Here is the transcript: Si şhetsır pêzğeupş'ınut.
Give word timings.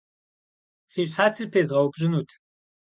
Si 0.91 1.03
şhetsır 1.13 1.47
pêzğeupş'ınut. 1.53 2.29